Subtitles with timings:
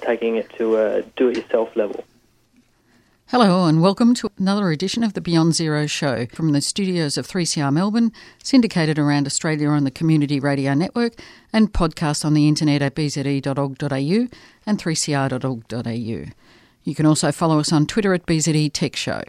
[0.00, 2.04] Taking it to a do it yourself level.
[3.28, 7.28] Hello, and welcome to another edition of the Beyond Zero show from the studios of
[7.28, 8.10] 3CR Melbourne,
[8.42, 11.12] syndicated around Australia on the Community Radio Network,
[11.52, 14.28] and podcast on the internet at bze.org.au
[14.66, 16.32] and 3cr.org.au.
[16.82, 19.22] You can also follow us on Twitter at BZE Tech Show.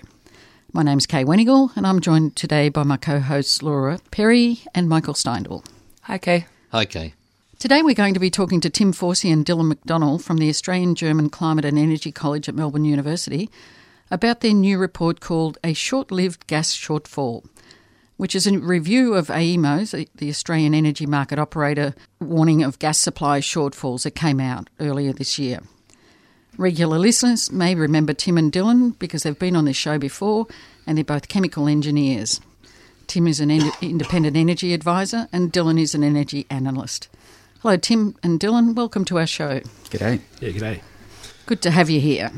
[0.73, 4.90] My name's Kay Wenigal, and I'm joined today by my co hosts Laura Perry and
[4.90, 5.64] Michael Steindl.
[6.03, 6.48] Hi, Kay.
[6.72, 7.14] Hi, Kay.
[7.62, 10.96] Today we're going to be talking to Tim Forcey and Dylan McConnell from the Australian
[10.96, 13.52] German Climate and Energy College at Melbourne University
[14.10, 17.45] about their new report called A Short Lived Gas Shortfall,
[18.18, 23.42] which is a review of AEMO's, the Australian Energy Market Operator, warning of gas supply
[23.42, 25.59] shortfalls that came out earlier this year.
[26.58, 30.48] Regular listeners may remember Tim and Dylan because they've been on this show before
[30.88, 32.42] and they're both chemical engineers.
[33.06, 37.08] Tim is an independent energy advisor and Dylan is an energy analyst.
[37.62, 38.73] Hello, Tim and Dylan.
[38.73, 39.59] Welcome to our show.
[39.92, 40.20] G'day.
[40.40, 40.81] Yeah, g'day.
[41.45, 42.31] Good to have you here.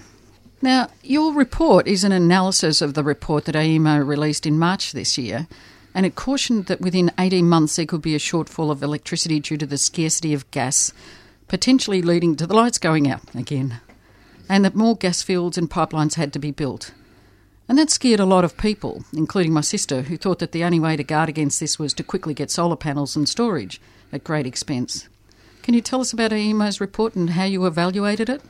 [0.61, 5.17] Now, your report is an analysis of the report that AEMO released in March this
[5.17, 5.47] year,
[5.95, 9.55] and it cautioned that within 18 months there could be a shortfall of electricity due
[9.55, 10.91] to the scarcity of gas,
[11.47, 13.79] potentially leading to the lights going out again,
[14.49, 16.91] and that more gas fields and pipelines had to be built.
[17.69, 20.81] And that scared a lot of people, including my sister, who thought that the only
[20.81, 23.79] way to guard against this was to quickly get solar panels and storage
[24.11, 25.07] at great expense.
[25.63, 28.41] Can you tell us about AEMO's report and how you evaluated it?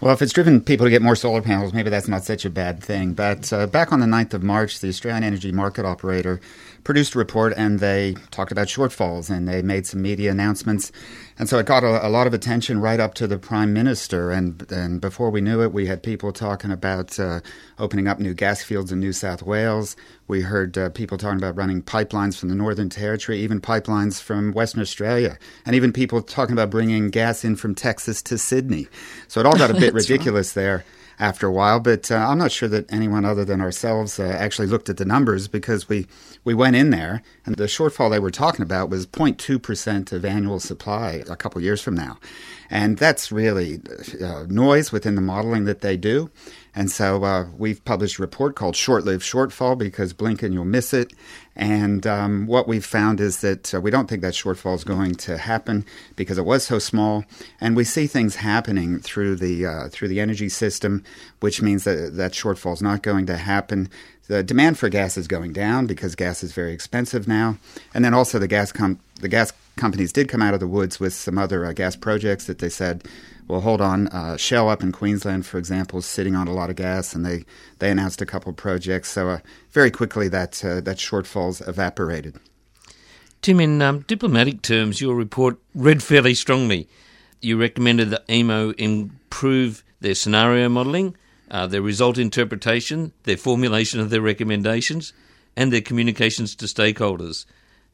[0.00, 2.50] Well, if it's driven people to get more solar panels, maybe that's not such a
[2.50, 3.14] bad thing.
[3.14, 6.40] But uh, back on the 9th of March, the Australian Energy Market Operator
[6.86, 10.92] produced a report and they talked about shortfalls and they made some media announcements.
[11.36, 14.30] And so it got a, a, lot of attention right up to the Prime Minister.
[14.30, 17.40] And, and before we knew it, we had people talking about uh,
[17.80, 19.96] opening up new gas fields in New South Wales.
[20.28, 24.52] We heard uh, people talking about running pipelines from the Northern Territory, even pipelines from
[24.52, 28.86] Western Australia, and even people talking about bringing gas in from Texas to Sydney.
[29.26, 30.62] So it all got a bit ridiculous right.
[30.62, 30.84] there
[31.18, 31.80] after a while.
[31.80, 35.04] But uh, I'm not sure that anyone other than ourselves uh, actually looked at the
[35.04, 36.06] numbers because we,
[36.44, 40.60] we went in there and the shortfall they were talking about was 0.2% of annual
[40.60, 42.18] supply a couple years from now.
[42.70, 43.80] And that's really
[44.22, 46.30] uh, noise within the modeling that they do.
[46.76, 50.66] And so uh, we've published a report called Short Lived Shortfall because blink and you'll
[50.66, 51.14] miss it.
[51.56, 55.14] And um, what we've found is that uh, we don't think that shortfall is going
[55.14, 57.24] to happen because it was so small.
[57.62, 61.02] And we see things happening through the uh, through the energy system,
[61.40, 63.88] which means that that shortfall is not going to happen.
[64.28, 67.56] The demand for gas is going down because gas is very expensive now,
[67.94, 71.00] and then also the gas com- the gas companies did come out of the woods
[71.00, 73.04] with some other uh, gas projects that they said
[73.48, 74.08] well, hold on.
[74.08, 77.24] Uh, Shell up in Queensland, for example, is sitting on a lot of gas, and
[77.24, 77.44] they,
[77.78, 79.10] they announced a couple of projects.
[79.10, 79.38] So uh,
[79.70, 82.38] very quickly, that uh, that shortfall's evaporated.
[83.42, 86.88] Tim, in um, diplomatic terms, your report read fairly strongly.
[87.40, 91.16] You recommended that AEMO improve their scenario modelling,
[91.50, 95.12] uh, their result interpretation, their formulation of their recommendations,
[95.56, 97.44] and their communications to stakeholders.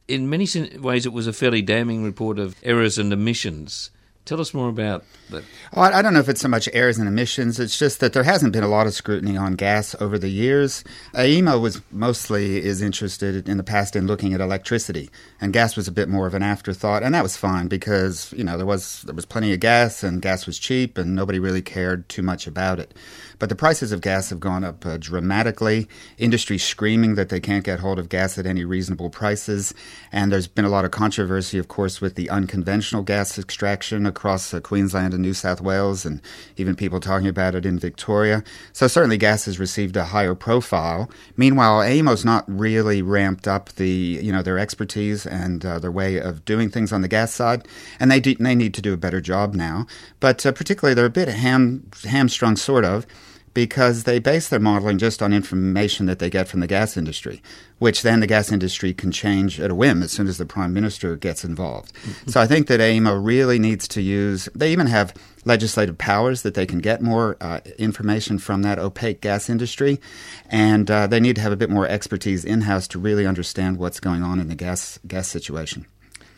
[0.08, 0.46] In many
[0.78, 3.90] ways, it was a fairly damning report of errors and omissions.
[4.24, 5.42] Tell us more about that.
[5.74, 7.58] Oh, I don't know if it's so much errors and emissions.
[7.58, 10.84] It's just that there hasn't been a lot of scrutiny on gas over the years.
[11.12, 15.88] AEMO was mostly is interested in the past in looking at electricity, and gas was
[15.88, 19.02] a bit more of an afterthought, and that was fine because you know there was
[19.02, 22.46] there was plenty of gas and gas was cheap, and nobody really cared too much
[22.46, 22.94] about it.
[23.42, 25.88] But the prices of gas have gone up uh, dramatically.
[26.16, 29.74] Industry screaming that they can't get hold of gas at any reasonable prices.
[30.12, 34.54] And there's been a lot of controversy, of course, with the unconventional gas extraction across
[34.54, 36.20] uh, Queensland and New South Wales, and
[36.56, 38.44] even people talking about it in Victoria.
[38.72, 41.10] So certainly gas has received a higher profile.
[41.36, 46.20] Meanwhile, AEMO's not really ramped up the you know their expertise and uh, their way
[46.20, 47.66] of doing things on the gas side,
[47.98, 49.88] and they do, they need to do a better job now.
[50.20, 53.04] But uh, particularly, they're a bit ham hamstrung, sort of
[53.54, 57.42] because they base their modeling just on information that they get from the gas industry,
[57.78, 60.72] which then the gas industry can change at a whim as soon as the prime
[60.72, 61.92] minister gets involved.
[61.94, 62.30] Mm-hmm.
[62.30, 65.14] so I think that AEMO really needs to use, they even have
[65.44, 70.00] legislative powers that they can get more uh, information from that opaque gas industry,
[70.48, 73.76] and uh, they need to have a bit more expertise in house to really understand
[73.78, 75.86] what's going on in the gas gas situation.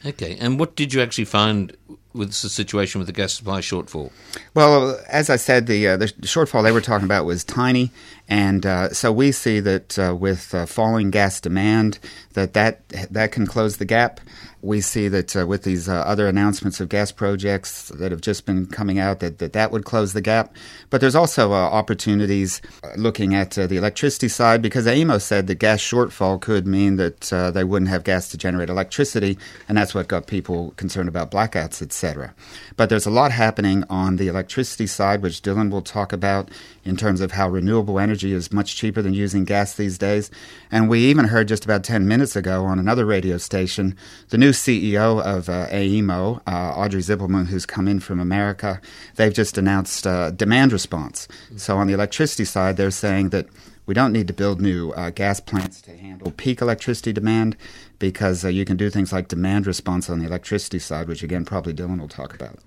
[0.07, 1.75] Okay, and what did you actually find
[2.15, 4.11] with the situation with the gas supply shortfall?
[4.55, 7.91] Well, as I said, the uh, the shortfall they were talking about was tiny,
[8.29, 11.99] and uh, so we see that uh, with uh, falling gas demand,
[12.35, 14.21] that, that that can close the gap.
[14.65, 18.47] We see that uh, with these uh, other announcements of gas projects that have just
[18.47, 20.57] been coming out, that that, that would close the gap.
[20.89, 22.63] But there's also opportunities
[22.97, 27.21] looking at the electricity side because AEMO said the gas shortfall could mean that
[27.55, 29.37] they wouldn't have gas to generate electricity,
[29.69, 32.35] and that's what got people concerned about blackouts, etc.
[32.77, 36.51] But there's a lot happening on the electricity side, which Dylan will talk about
[36.85, 40.31] in terms of how renewable energy is much cheaper than using gas these days.
[40.71, 43.97] And we even heard just about 10 minutes ago on another radio station
[44.31, 48.81] the new CEO of uh, AEMO, uh, Audrey Zibelman, who's come in from America.
[49.17, 51.29] They've just announced uh, demand response.
[51.57, 53.47] So on the electricity side, they're saying that
[53.87, 57.57] we don't need to build new uh, gas plants to handle peak electricity demand
[57.99, 61.45] because uh, you can do things like demand response on the electricity side, which again
[61.45, 62.59] probably Dylan will talk about.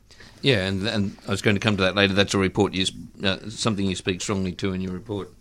[0.42, 2.14] Yeah, and, and I was going to come to that later.
[2.14, 2.86] That's a report you
[3.24, 5.32] uh, something you speak strongly to in your report.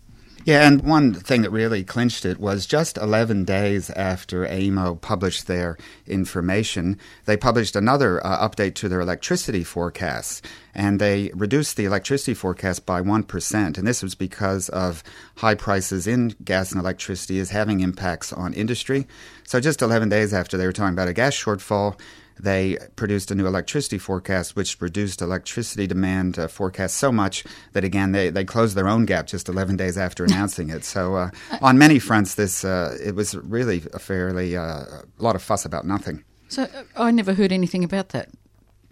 [0.47, 5.47] Yeah, and one thing that really clinched it was just 11 days after AEMO published
[5.47, 10.41] their information, they published another uh, update to their electricity forecasts,
[10.73, 13.77] and they reduced the electricity forecast by 1%.
[13.77, 15.03] And this was because of
[15.35, 19.05] high prices in gas and electricity is having impacts on industry.
[19.43, 21.99] So just 11 days after they were talking about a gas shortfall,
[22.39, 27.43] they produced a new electricity forecast, which reduced electricity demand uh, forecast so much
[27.73, 30.85] that again they, they closed their own gap just 11 days after announcing it.
[30.85, 31.29] So uh,
[31.61, 35.65] on many fronts, this uh, it was really a fairly uh, a lot of fuss
[35.65, 36.23] about nothing.
[36.49, 38.29] So uh, I never heard anything about that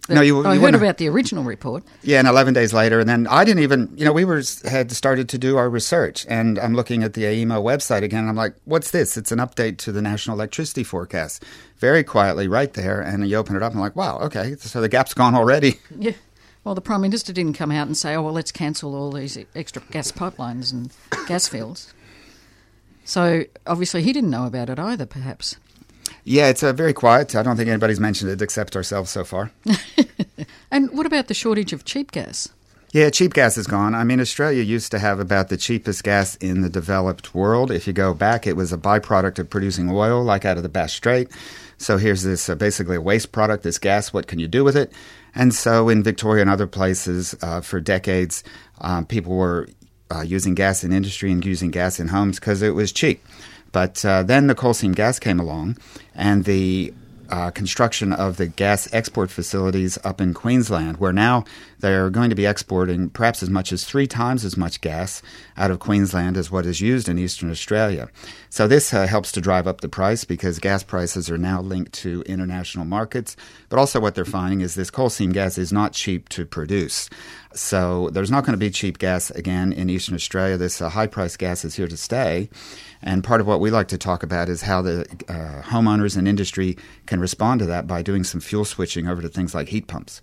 [0.08, 1.84] no, you, you I heard about the original report.
[2.02, 4.92] Yeah, and 11 days later, and then I didn't even, you know, we were had
[4.92, 8.36] started to do our research, and I'm looking at the AEMO website again, and I'm
[8.36, 9.16] like, what's this?
[9.16, 11.44] It's an update to the national electricity forecast.
[11.78, 14.80] Very quietly, right there, and you open it up, and I'm like, wow, okay, so
[14.80, 15.80] the gap's gone already.
[15.98, 16.12] Yeah.
[16.62, 19.38] Well, the Prime Minister didn't come out and say, oh, well, let's cancel all these
[19.54, 20.90] extra gas pipelines and
[21.28, 21.94] gas fields.
[23.04, 25.58] So obviously he didn't know about it either, perhaps.
[26.24, 27.34] Yeah, it's uh, very quiet.
[27.34, 29.50] I don't think anybody's mentioned it except ourselves so far.
[30.70, 32.48] and what about the shortage of cheap gas?
[32.92, 33.94] Yeah, cheap gas is gone.
[33.94, 37.70] I mean, Australia used to have about the cheapest gas in the developed world.
[37.70, 40.68] If you go back, it was a byproduct of producing oil, like out of the
[40.68, 41.28] Bass Strait.
[41.78, 44.12] So here's this uh, basically a waste product, this gas.
[44.12, 44.92] What can you do with it?
[45.34, 48.42] And so in Victoria and other places, uh, for decades,
[48.80, 49.68] um, people were
[50.10, 53.22] uh, using gas in industry and using gas in homes because it was cheap.
[53.76, 55.76] But uh, then the coal seam gas came along,
[56.14, 56.94] and the
[57.28, 61.44] uh, construction of the gas export facilities up in Queensland, where now
[61.86, 65.22] they're going to be exporting perhaps as much as three times as much gas
[65.56, 68.08] out of Queensland as what is used in eastern Australia.
[68.50, 71.92] So this uh, helps to drive up the price because gas prices are now linked
[72.02, 73.36] to international markets.
[73.68, 77.08] But also, what they're finding is this coal seam gas is not cheap to produce.
[77.54, 80.56] So there's not going to be cheap gas again in eastern Australia.
[80.56, 82.50] This uh, high price gas is here to stay.
[83.00, 86.26] And part of what we like to talk about is how the uh, homeowners and
[86.26, 89.86] industry can respond to that by doing some fuel switching over to things like heat
[89.86, 90.20] pumps.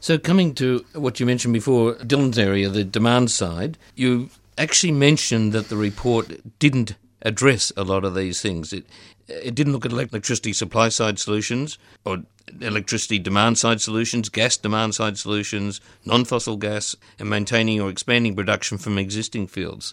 [0.00, 5.52] So, coming to what you mentioned before, Dylan's area, the demand side, you actually mentioned
[5.52, 8.72] that the report didn't address a lot of these things.
[8.72, 8.86] It,
[9.28, 11.76] it didn't look at electricity supply side solutions
[12.06, 12.22] or
[12.62, 18.34] electricity demand side solutions, gas demand side solutions, non fossil gas, and maintaining or expanding
[18.34, 19.92] production from existing fields.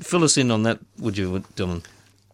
[0.00, 1.84] Fill us in on that, would you, Dylan?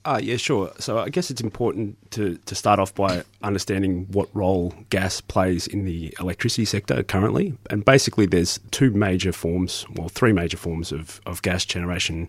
[0.04, 0.72] Uh, yeah, sure.
[0.78, 5.68] So I guess it's important to, to start off by understanding what role gas plays
[5.68, 7.54] in the electricity sector currently.
[7.70, 12.28] And basically, there's two major forms, well, three major forms of, of gas generation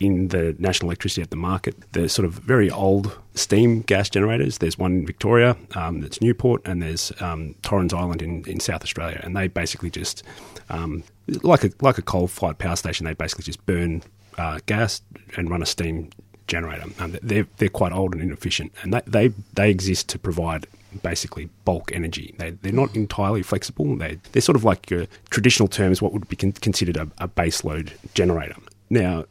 [0.00, 1.74] in the national electricity at the market.
[1.92, 4.58] There's sort of very old steam gas generators.
[4.58, 8.82] There's one in Victoria um, that's Newport, and there's um, Torrens Island in, in South
[8.82, 9.20] Australia.
[9.22, 10.22] And they basically just,
[10.68, 11.04] um,
[11.42, 14.02] like a like a coal fired power station, they basically just burn
[14.36, 15.00] uh, gas
[15.36, 16.10] and run a steam
[16.46, 16.84] generator.
[16.98, 20.66] Um, they're they're quite old and inefficient, and they they, they exist to provide
[21.02, 22.34] basically bulk energy.
[22.38, 23.96] They they're not entirely flexible.
[23.96, 27.28] They they're sort of like your traditional terms, what would be con- considered a, a
[27.28, 28.56] baseload generator.
[28.90, 29.24] Now.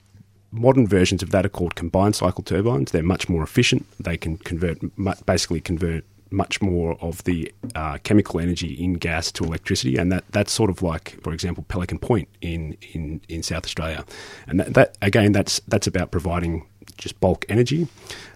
[0.55, 2.91] Modern versions of that are called combined cycle turbines.
[2.91, 3.87] They're much more efficient.
[3.99, 4.77] They can convert,
[5.25, 10.23] basically convert much more of the uh, chemical energy in gas to electricity, and that,
[10.29, 14.05] that's sort of like, for example, Pelican Point in, in, in South Australia,
[14.45, 16.67] and that, that again that's that's about providing
[16.97, 17.87] just bulk energy.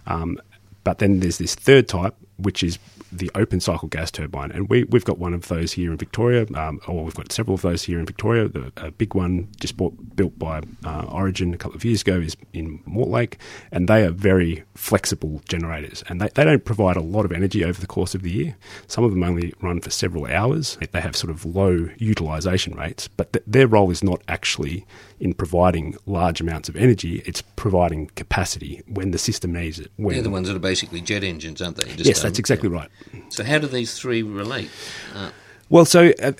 [0.06, 0.38] Um,
[0.84, 2.78] but then there's this third type, which is
[3.10, 6.46] the open cycle gas turbine, and we we've got one of those here in Victoria,
[6.54, 8.48] um, or we've got several of those here in Victoria.
[8.48, 12.20] The a big one just bought, built by uh, Origin a couple of years ago
[12.20, 13.38] is in Mortlake,
[13.72, 17.64] and they are very flexible generators, and they, they don't provide a lot of energy
[17.64, 18.56] over the course of the year.
[18.86, 20.76] Some of them only run for several hours.
[20.92, 24.86] They have sort of low utilisation rates, but th- their role is not actually
[25.20, 27.22] in providing large amounts of energy.
[27.26, 29.90] It's providing capacity when the system needs it.
[29.96, 31.88] When They're the ones that are basically jet engines, aren't they?
[31.94, 32.88] Just, yes, um, that's exactly right.
[33.28, 34.70] So how do these three relate?
[35.14, 35.30] Uh,
[35.70, 36.32] Well, so uh,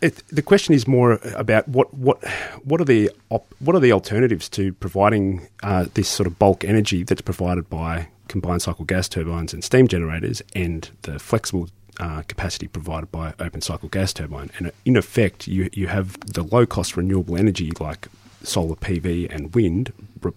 [0.00, 2.22] it, the question is more about what what
[2.62, 6.62] what are the op, what are the alternatives to providing uh, this sort of bulk
[6.64, 12.22] energy that's provided by combined cycle gas turbines and steam generators, and the flexible uh,
[12.28, 14.50] capacity provided by open cycle gas turbine.
[14.58, 18.06] And in effect, you you have the low cost renewable energy like
[18.46, 19.92] solar PV and wind,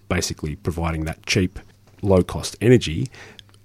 [0.10, 1.60] basically providing that cheap,
[2.02, 3.10] low cost energy.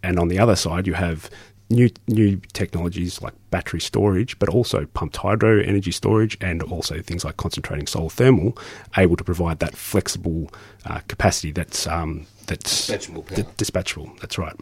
[0.02, 1.30] And on the other side, you have
[1.70, 7.24] new new technologies like battery storage, but also pumped hydro energy storage, and also things
[7.24, 8.56] like concentrating solar thermal,
[8.96, 10.50] able to provide that flexible
[10.84, 13.36] uh, capacity that's um, that's Dispatchable power.
[13.36, 14.20] di- dispatchable.
[14.20, 14.54] That's right.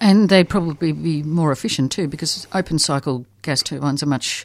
[0.00, 4.44] And they'd probably be more efficient too, because open cycle gas turbines are much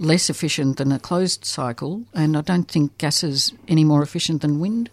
[0.00, 4.42] less efficient than a closed cycle, and I don't think gas is any more efficient
[4.42, 4.90] than wind.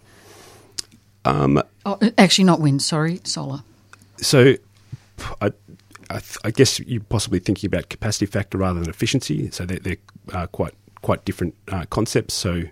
[1.24, 2.82] Um, Oh, actually, not wind.
[2.82, 3.62] Sorry, solar.
[4.18, 4.54] so,
[5.40, 5.46] I,
[6.10, 9.50] I, th- I guess you're possibly thinking about capacity factor rather than efficiency.
[9.50, 9.96] So they're, they're
[10.32, 12.34] uh, quite quite different uh, concepts.
[12.34, 12.64] So,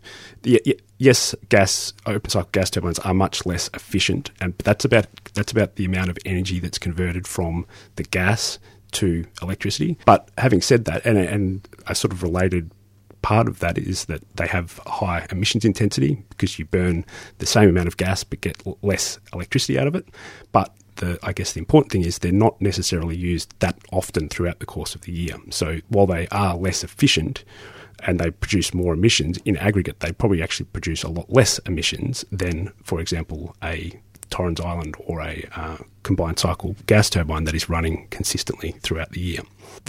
[0.43, 5.07] the, y- yes, gas open cycle gas turbines are much less efficient, and that's about
[5.35, 7.67] that's about the amount of energy that's converted from
[7.97, 8.59] the gas
[8.93, 9.99] to electricity.
[10.07, 12.71] But having said that, and and a sort of related
[13.27, 17.05] part of that is that they have high emissions intensity because you burn
[17.39, 20.07] the same amount of gas but get less electricity out of it.
[20.53, 24.61] But the, I guess the important thing is they're not necessarily used that often throughout
[24.61, 25.35] the course of the year.
[25.51, 27.45] So while they are less efficient
[28.05, 32.25] and they produce more emissions, in aggregate they probably actually produce a lot less emissions
[32.31, 37.69] than, for example, a Torrens Island or a uh, combined cycle gas turbine that is
[37.69, 39.41] running consistently throughout the year.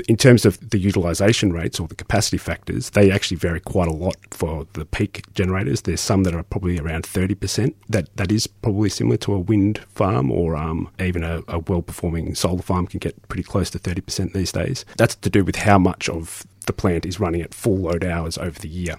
[0.07, 3.93] In terms of the utilisation rates or the capacity factors, they actually vary quite a
[3.93, 5.81] lot for the peak generators.
[5.81, 7.73] There's some that are probably around 30%.
[7.89, 11.81] That That is probably similar to a wind farm or um, even a, a well
[11.81, 14.85] performing solar farm can get pretty close to 30% these days.
[14.97, 18.37] That's to do with how much of the plant is running at full load hours
[18.37, 18.95] over the year.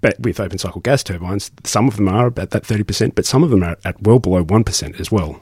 [0.00, 3.42] But with open cycle gas turbines, some of them are about that 30%, but some
[3.42, 5.40] of them are at well below 1% as well.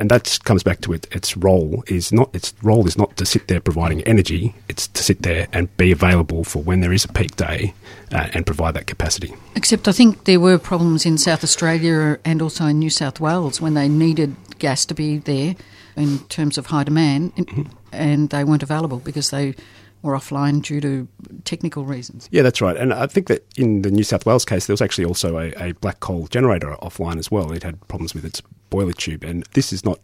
[0.00, 3.26] And that comes back to it, its role is not its role is not to
[3.26, 7.04] sit there providing energy, it's to sit there and be available for when there is
[7.04, 7.74] a peak day
[8.10, 9.34] uh, and provide that capacity.
[9.56, 13.60] Except I think there were problems in South Australia and also in New South Wales
[13.60, 15.54] when they needed gas to be there
[15.96, 19.54] in terms of high demand, and- and they weren't available because they
[20.02, 21.08] were offline due to
[21.44, 22.28] technical reasons.
[22.30, 22.76] Yeah, that's right.
[22.76, 25.52] And I think that in the New South Wales case, there was actually also a,
[25.60, 27.52] a black coal generator offline as well.
[27.52, 29.24] It had problems with its boiler tube.
[29.24, 29.98] And this is not,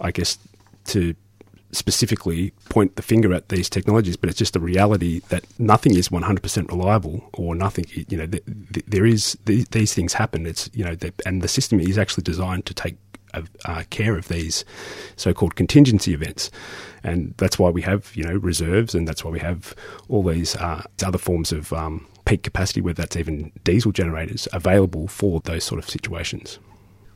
[0.00, 0.38] I guess,
[0.86, 1.14] to
[1.72, 6.08] specifically point the finger at these technologies, but it's just the reality that nothing is
[6.08, 10.46] 100% reliable or nothing, you know, th- th- there is, these things happen.
[10.46, 12.96] It's, you know, and the system is actually designed to take
[13.34, 14.64] uh, care of these
[15.16, 16.50] so-called contingency events,
[17.02, 19.74] and that's why we have you know reserves, and that's why we have
[20.08, 25.08] all these uh, other forms of um, peak capacity, whether that's even diesel generators, available
[25.08, 26.58] for those sort of situations.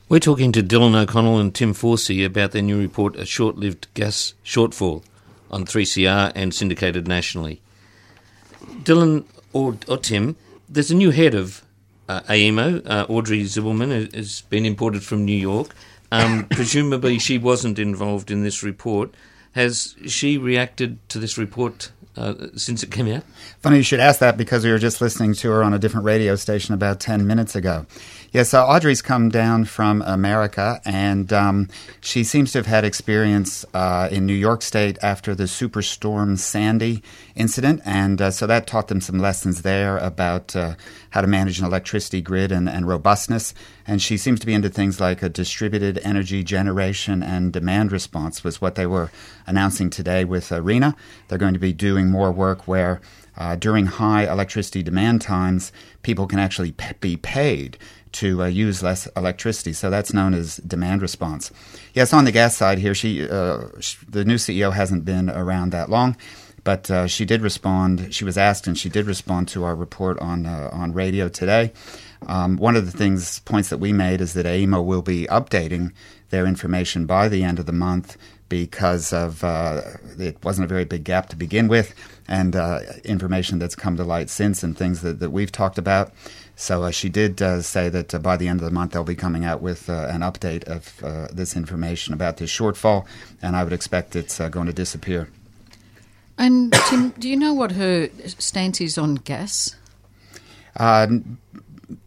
[0.09, 3.87] We're talking to Dylan McConnell and Tim Forcey about their new report, A Short Lived
[3.93, 5.03] Gas Shortfall,
[5.49, 7.61] on 3CR and syndicated nationally.
[8.83, 10.35] Dylan or, or Tim,
[10.67, 11.63] there's a new head of
[12.09, 15.73] uh, AEMO, uh, Audrey Zibelman, has been imported from New York.
[16.13, 19.15] Um, presumably, she wasn't involved in this report.
[19.53, 23.23] Has she reacted to this report uh, since it came out?
[23.61, 26.05] Funny you should ask that because we were just listening to her on a different
[26.05, 27.87] radio station about 10 minutes ago.
[28.33, 31.69] Yes, so Audrey's come down from America, and um,
[32.01, 37.03] she seems to have had experience uh, in New York State after the Superstorm Sandy
[37.35, 40.73] incident, and uh, so that taught them some lessons there about uh,
[41.11, 43.53] how to manage an electricity grid and, and robustness.
[43.85, 48.43] And she seems to be into things like a distributed energy generation and demand response,
[48.43, 49.11] was what they were
[49.45, 50.95] announcing today with ARENA.
[51.27, 52.99] They're going to be doing more work where
[53.37, 55.71] uh, during high electricity demand times,
[56.01, 57.77] people can actually p- be paid
[58.13, 59.73] to uh, use less electricity.
[59.73, 61.51] So that's known as demand response.
[61.93, 63.67] Yes, on the gas side here, she, uh,
[64.07, 66.15] the new CEO hasn't been around that long,
[66.63, 68.13] but uh, she did respond.
[68.13, 71.73] She was asked, and she did respond to our report on uh, on radio today.
[72.27, 75.91] Um, one of the things points that we made is that AEMO will be updating
[76.29, 79.81] their information by the end of the month because of uh,
[80.17, 81.93] it wasn't a very big gap to begin with,
[82.27, 86.11] and uh, information that's come to light since and things that, that we've talked about.
[86.55, 89.03] So uh, she did uh, say that uh, by the end of the month they'll
[89.03, 93.05] be coming out with uh, an update of uh, this information about this shortfall,
[93.41, 95.29] and I would expect it's uh, going to disappear.
[96.37, 99.75] And Tim, do you know what her stance is on gas?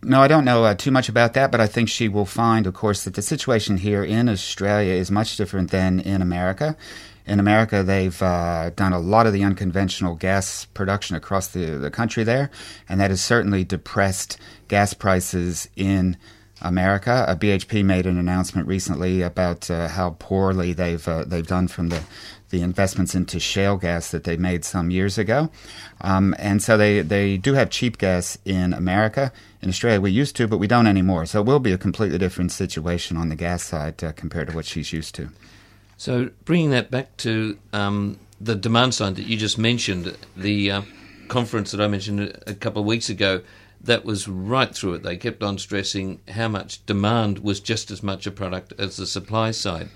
[0.03, 2.75] no, I don't know too much about that, but I think she will find, of
[2.75, 6.77] course, that the situation here in Australia is much different than in America.
[7.27, 11.91] In America, they've uh, done a lot of the unconventional gas production across the, the
[11.91, 12.51] country there,
[12.89, 16.17] and that has certainly depressed gas prices in
[16.63, 17.25] America.
[17.29, 21.89] Uh, BHP made an announcement recently about uh, how poorly they've uh, they've done from
[21.89, 22.03] the
[22.51, 25.51] the investments into shale gas that they made some years ago,
[26.01, 29.33] um, and so they they do have cheap gas in America.
[29.61, 31.27] In Australia, we used to, but we don't anymore.
[31.27, 34.55] So it will be a completely different situation on the gas side uh, compared to
[34.55, 35.31] what she's used to.
[35.97, 40.83] So bringing that back to um, the demand side that you just mentioned, the uh,
[41.29, 43.43] conference that I mentioned a couple of weeks ago,
[43.81, 45.03] that was right through it.
[45.03, 49.07] They kept on stressing how much demand was just as much a product as the
[49.07, 49.89] supply side.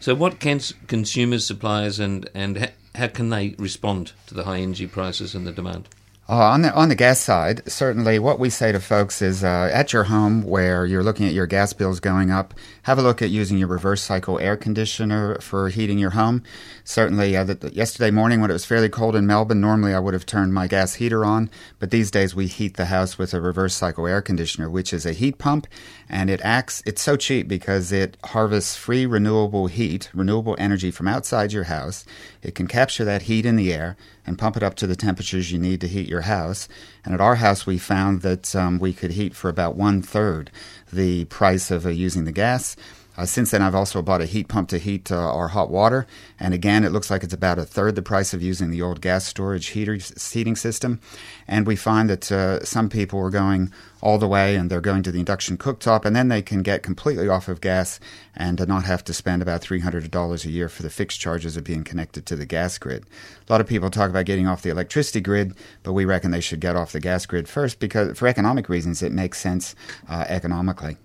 [0.00, 4.86] So, what can consumers, suppliers, and and how can they respond to the high energy
[4.86, 5.88] prices and the demand?
[6.28, 9.70] Uh, on the on the gas side, certainly what we say to folks is uh,
[9.72, 12.52] at your home where you're looking at your gas bills going up,
[12.82, 16.42] have a look at using your reverse cycle air conditioner for heating your home.
[16.82, 20.14] Certainly, uh, the, yesterday morning when it was fairly cold in Melbourne, normally I would
[20.14, 23.40] have turned my gas heater on, but these days we heat the house with a
[23.40, 25.68] reverse cycle air conditioner, which is a heat pump,
[26.08, 26.82] and it acts.
[26.84, 32.04] It's so cheap because it harvests free renewable heat, renewable energy from outside your house.
[32.42, 35.52] It can capture that heat in the air and pump it up to the temperatures
[35.52, 36.68] you need to heat your house.
[37.04, 40.50] And at our house, we found that um, we could heat for about one third
[40.92, 42.76] the price of uh, using the gas.
[43.16, 46.06] Uh, since then, I've also bought a heat pump to heat uh, our hot water,
[46.38, 49.00] and again, it looks like it's about a third the price of using the old
[49.00, 51.00] gas storage heater heating system.
[51.48, 55.02] And we find that uh, some people are going all the way, and they're going
[55.04, 57.98] to the induction cooktop, and then they can get completely off of gas
[58.34, 61.56] and not have to spend about three hundred dollars a year for the fixed charges
[61.56, 63.06] of being connected to the gas grid.
[63.48, 66.40] A lot of people talk about getting off the electricity grid, but we reckon they
[66.40, 69.74] should get off the gas grid first because, for economic reasons, it makes sense
[70.08, 70.98] uh, economically.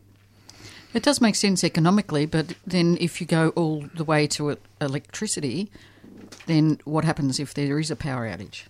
[0.94, 5.72] It does make sense economically, but then if you go all the way to electricity,
[6.48, 8.64] then what happens if there is a power outage?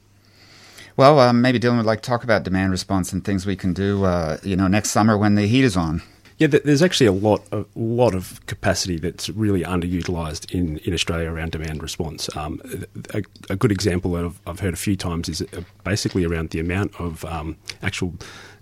[0.98, 3.74] Well, um, maybe Dylan would like to talk about demand response and things we can
[3.74, 6.02] do, uh, you know, next summer when the heat is on.
[6.42, 11.32] Yeah, there's actually a lot, a lot of capacity that's really underutilised in, in Australia
[11.32, 12.36] around demand response.
[12.36, 12.60] Um,
[13.14, 16.50] a, a, good example that I've, I've, heard a few times is uh, basically around
[16.50, 18.16] the amount of um, actual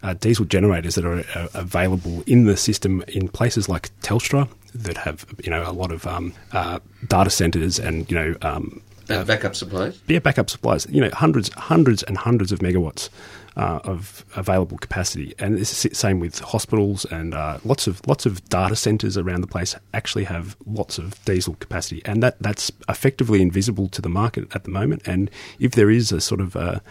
[0.03, 4.97] uh, diesel generators that are uh, available in the system in places like Telstra that
[4.97, 9.23] have you know a lot of um, uh, data centres and you know um, uh,
[9.23, 10.01] backup supplies.
[10.07, 10.87] Yeah, backup supplies.
[10.89, 13.09] You know, hundreds, hundreds, and hundreds of megawatts
[13.57, 18.25] uh, of available capacity, and it's the same with hospitals and uh, lots of lots
[18.25, 22.71] of data centers around the place actually have lots of diesel capacity, and that that's
[22.87, 25.01] effectively invisible to the market at the moment.
[25.05, 26.81] And if there is a sort of a,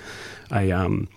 [0.52, 1.08] a um,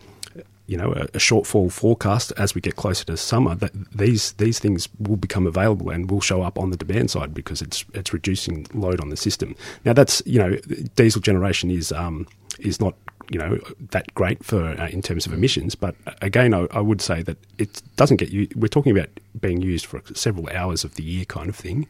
[0.72, 4.58] you know a, a, shortfall forecast as we get closer to summer, that these these
[4.58, 8.14] things will become available and will show up on the demand side because it's it's
[8.14, 9.54] reducing load on the system.
[9.84, 10.56] Now that's you know
[10.96, 12.26] diesel generation is um,
[12.60, 12.96] is not
[13.30, 13.60] you know
[13.92, 17.38] that great for uh, in terms of emissions, but again I, I, would say that
[17.58, 18.48] it doesn't get you.
[18.56, 19.10] We're talking about
[19.42, 21.86] being used for several hours of the year kind of thing.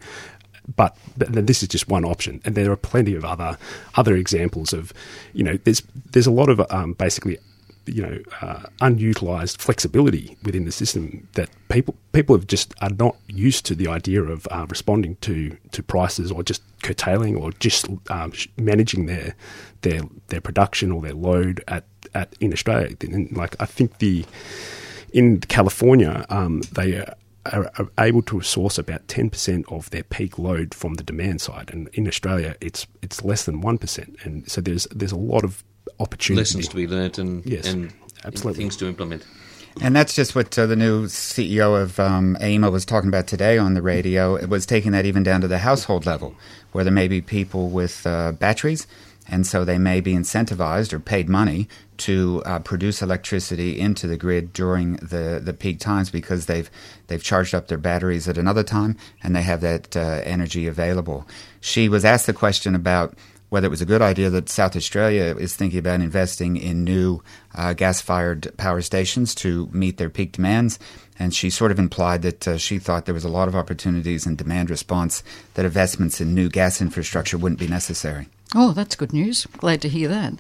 [0.76, 3.58] But this is just one option, and there are plenty of other
[3.96, 4.94] other examples of,
[5.34, 7.40] you know, there's there's a lot of um, basically
[7.86, 13.16] you know uh, unutilized flexibility within the system that people people have just are not
[13.28, 17.88] used to the idea of uh, responding to to prices or just curtailing or just
[18.10, 19.36] um, managing their
[19.82, 22.96] their their production or their load at, at in Australia.
[23.02, 24.26] And like I think the
[25.14, 26.98] in California um, they
[27.46, 31.42] are, are, able to source about ten percent of their peak load from the demand
[31.42, 34.18] side, and in Australia it's it's less than one percent.
[34.24, 35.64] And so there's there's a lot of
[36.00, 36.42] opportunity.
[36.42, 37.94] Lessons to be learned and, yes, and
[38.26, 38.64] absolutely.
[38.64, 39.24] things to implement.
[39.80, 43.58] And that's just what uh, the new CEO of um, AEMO was talking about today
[43.58, 44.36] on the radio.
[44.36, 46.36] It was taking that even down to the household level,
[46.74, 48.86] where there may be people with uh, batteries,
[49.30, 54.18] and so they may be incentivized or paid money to uh, produce electricity into the
[54.18, 56.70] grid during the, the peak times because they've
[57.08, 61.28] they've charged up their batteries at another time and they have that uh, energy available.
[61.62, 63.16] She was asked the question about
[63.52, 67.22] whether it was a good idea that South Australia is thinking about investing in new
[67.54, 70.80] uh, gas fired power stations to meet their peak demands.
[71.20, 74.26] And she sort of implied that uh, she thought there was a lot of opportunities
[74.26, 75.22] in demand response,
[75.56, 78.30] that investments in new gas infrastructure wouldn't be necessary.
[78.56, 79.46] Oh, that's good news.
[79.58, 80.36] Glad to hear that.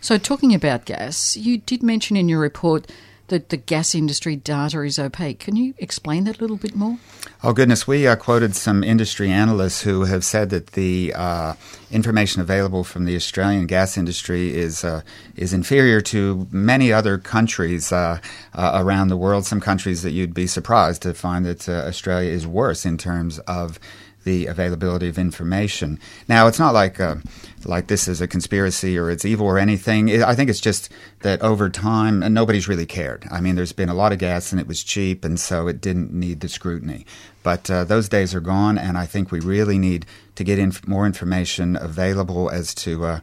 [0.00, 2.90] So, talking about gas, you did mention in your report
[3.28, 5.38] that the gas industry data is opaque.
[5.38, 6.98] Can you explain that a little bit more?
[7.42, 7.86] Oh, goodness.
[7.86, 11.54] We uh, quoted some industry analysts who have said that the uh,
[11.90, 15.02] information available from the Australian gas industry is, uh,
[15.36, 18.18] is inferior to many other countries uh,
[18.54, 22.30] uh, around the world, some countries that you'd be surprised to find that uh, Australia
[22.30, 23.78] is worse in terms of
[24.28, 25.98] the availability of information.
[26.28, 27.16] Now, it's not like uh,
[27.64, 30.10] like this is a conspiracy or it's evil or anything.
[30.10, 33.26] It, I think it's just that over time, nobody's really cared.
[33.30, 35.80] I mean, there's been a lot of gas and it was cheap, and so it
[35.80, 37.06] didn't need the scrutiny.
[37.42, 40.86] But uh, those days are gone, and I think we really need to get inf-
[40.86, 43.04] more information available as to.
[43.04, 43.20] Uh,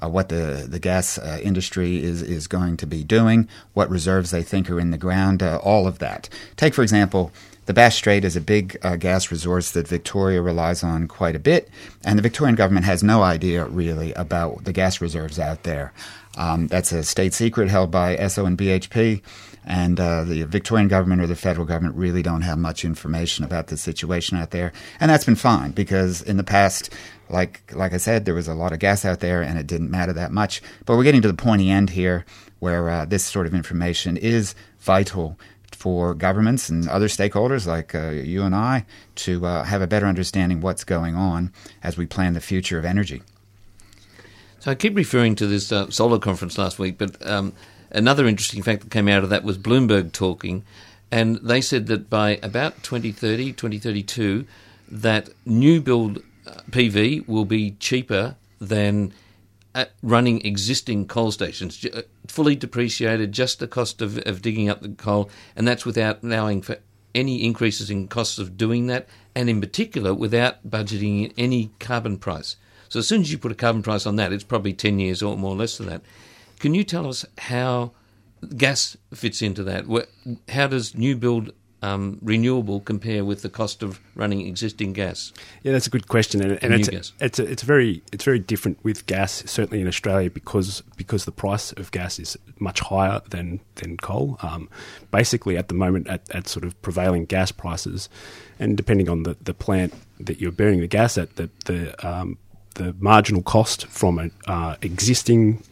[0.00, 4.30] uh, what the the gas uh, industry is is going to be doing, what reserves
[4.30, 6.28] they think are in the ground, uh, all of that.
[6.54, 7.32] Take for example
[7.68, 11.38] the Bass Strait is a big uh, gas resource that Victoria relies on quite a
[11.38, 11.68] bit,
[12.02, 15.92] and the Victorian government has no idea really about the gas reserves out there.
[16.38, 19.20] Um, that's a state secret held by Esso and BHP,
[19.66, 23.66] and uh, the Victorian government or the federal government really don't have much information about
[23.66, 26.90] the situation out there, and that's been fine because in the past.
[27.30, 29.90] Like, like I said, there was a lot of gas out there, and it didn't
[29.90, 30.62] matter that much.
[30.86, 32.24] But we're getting to the pointy end here,
[32.58, 35.38] where uh, this sort of information is vital
[35.78, 40.06] for governments and other stakeholders like uh, you and I to uh, have a better
[40.06, 41.52] understanding what's going on
[41.84, 43.22] as we plan the future of energy.
[44.58, 47.52] So I keep referring to this uh, solar conference last week, but um,
[47.92, 50.64] another interesting fact that came out of that was Bloomberg talking,
[51.12, 54.46] and they said that by about 2030, 2032,
[54.90, 59.12] that new build uh, PV will be cheaper than
[60.02, 64.90] running existing coal stations, uh, fully depreciated, just the cost of, of digging up the
[64.90, 66.78] coal, and that's without allowing for
[67.14, 72.56] any increases in costs of doing that, and in particular without budgeting any carbon price.
[72.88, 75.22] So as soon as you put a carbon price on that, it's probably 10 years
[75.22, 76.02] or more or less than that.
[76.58, 77.92] Can you tell us how
[78.56, 79.84] gas fits into that?
[80.48, 85.32] How does new build um, renewable compare with the cost of running existing gas?
[85.62, 88.82] Yeah, that's a good question, and, and it's, it's, a, it's very it's very different
[88.84, 93.60] with gas, certainly in Australia, because because the price of gas is much higher than
[93.76, 94.38] than coal.
[94.42, 94.68] Um,
[95.10, 98.08] basically, at the moment, at, at sort of prevailing gas prices,
[98.58, 102.38] and depending on the, the plant that you're burning the gas at, the the um,
[102.74, 105.62] the marginal cost from an uh, existing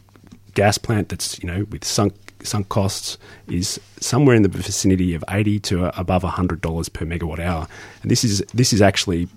[0.53, 2.13] gas plant that's you know with sunk
[2.47, 7.67] sunk costs is somewhere in the vicinity of 80 to above $100 per megawatt hour.
[8.01, 9.27] And this is this is actually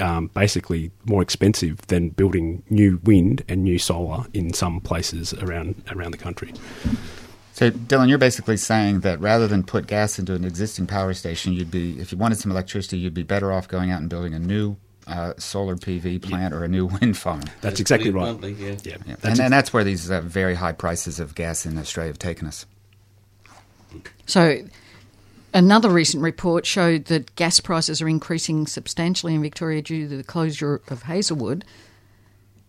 [0.00, 5.82] um, basically more expensive than building new wind and new solar in some places around
[5.90, 6.52] around the country.
[7.52, 11.52] So, Dylan, you're basically saying that rather than put gas into an existing power station,
[11.52, 14.32] you'd be, if you wanted some electricity, you'd be better off going out and building
[14.32, 16.58] a new uh, solar PV plant yeah.
[16.58, 17.40] or a new wind farm.
[17.40, 18.36] That's, that's exactly right.
[18.38, 18.76] Bluntly, yeah.
[18.82, 18.96] yeah.
[19.06, 19.16] yeah.
[19.16, 22.10] That's and, ex- and, that's where these uh, very high prices of gas in Australia
[22.10, 22.66] have taken us.
[24.26, 24.62] So,
[25.52, 30.22] another recent report showed that gas prices are increasing substantially in Victoria due to the
[30.22, 31.64] closure of Hazelwood.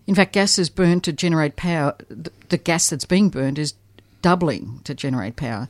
[0.08, 1.96] In fact, gas is burned to generate power.
[2.50, 3.76] The gas that's being burned is
[4.22, 5.68] doubling to generate power.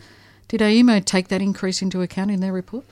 [0.47, 2.85] Did AEMO take that increase into account in their report?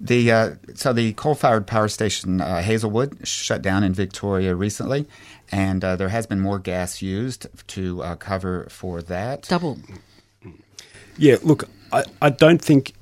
[0.00, 5.06] The uh, so the coal-fired power station uh, Hazelwood shut down in Victoria recently,
[5.52, 9.42] and uh, there has been more gas used to uh, cover for that.
[9.42, 9.78] Double.
[11.18, 12.94] Yeah, look, I, I don't think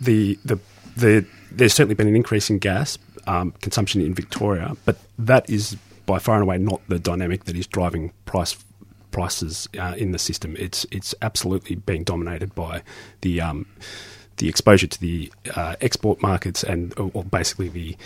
[0.00, 0.58] the the
[0.96, 5.76] the there's certainly been an increase in gas um, consumption in Victoria, but that is
[6.06, 8.56] by far and away not the dynamic that is driving price
[9.10, 10.56] prices uh, in the system.
[10.58, 12.82] It's it's absolutely being dominated by
[13.20, 13.66] the um,
[14.36, 17.96] the exposure to the uh, export markets and or basically the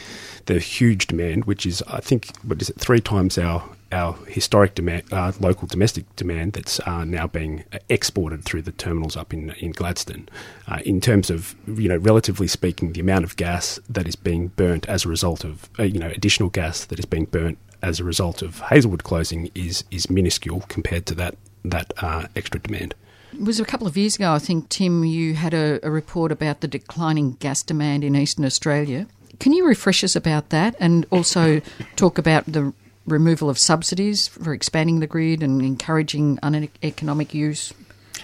[0.46, 4.74] the huge demand, which is I think what is it three times our our historic
[4.74, 9.50] demand, uh, local domestic demand that's uh, now being exported through the terminals up in
[9.58, 10.28] in Gladstone.
[10.66, 14.48] Uh, in terms of you know, relatively speaking, the amount of gas that is being
[14.48, 18.00] burnt as a result of uh, you know additional gas that is being burnt as
[18.00, 22.94] a result of Hazelwood closing is is minuscule compared to that that uh, extra demand.
[23.32, 26.32] It was a couple of years ago, I think, Tim, you had a, a, report
[26.32, 29.06] about the declining gas demand in eastern Australia.
[29.38, 31.60] Can you refresh us about that and also
[31.96, 32.72] talk about the
[33.06, 37.72] removal of subsidies for expanding the grid and encouraging uneconomic use?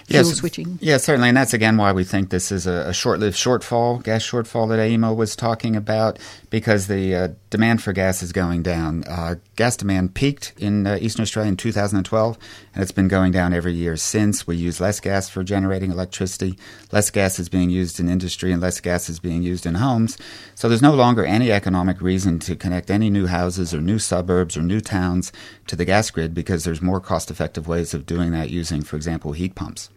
[0.07, 0.77] Fuel switching.
[0.81, 4.23] Yeah, certainly, and that's again why we think this is a, a short-lived shortfall, gas
[4.23, 9.03] shortfall that AEMO was talking about, because the uh, demand for gas is going down.
[9.05, 12.37] Uh, gas demand peaked in uh, Eastern Australia in 2012,
[12.73, 14.45] and it's been going down every year since.
[14.45, 16.57] We use less gas for generating electricity,
[16.91, 20.17] less gas is being used in industry, and less gas is being used in homes.
[20.53, 24.55] So there's no longer any economic reason to connect any new houses or new suburbs
[24.55, 25.31] or new towns
[25.67, 29.31] to the gas grid because there's more cost-effective ways of doing that using, for example,
[29.31, 29.89] heat pumps.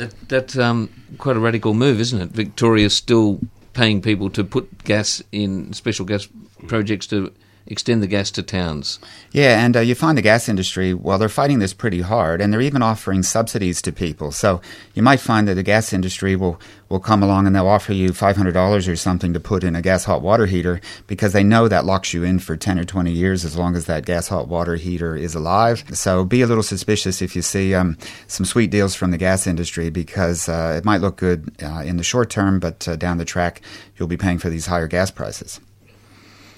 [0.00, 2.30] That, that's um, quite a radical move, isn't it?
[2.30, 3.38] Victoria's still
[3.74, 6.26] paying people to put gas in special gas
[6.66, 7.34] projects to
[7.66, 8.98] extend the gas to towns.
[9.32, 12.52] Yeah, and uh, you find the gas industry, well, they're fighting this pretty hard, and
[12.52, 14.32] they're even offering subsidies to people.
[14.32, 14.60] So
[14.94, 18.10] you might find that the gas industry will, will come along and they'll offer you
[18.10, 21.84] $500 or something to put in a gas hot water heater because they know that
[21.84, 24.74] locks you in for 10 or 20 years as long as that gas hot water
[24.74, 25.84] heater is alive.
[25.92, 27.96] So be a little suspicious if you see um,
[28.26, 31.96] some sweet deals from the gas industry because uh, it might look good uh, in
[31.96, 33.62] the short term, but uh, down the track,
[33.96, 35.60] you'll be paying for these higher gas prices.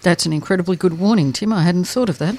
[0.03, 1.53] That's an incredibly good warning, Tim.
[1.53, 2.37] I hadn't thought of that.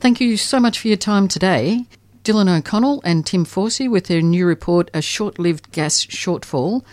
[0.00, 1.86] Thank you so much for your time today.
[2.24, 6.84] Dylan McConnell and Tim Forcey with their new report, A Short Lived Gas Shortfall.